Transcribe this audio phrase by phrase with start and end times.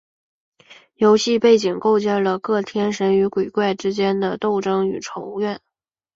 [0.95, 5.61] 游戏背景构建了各天神与鬼怪之间的争斗与仇怨。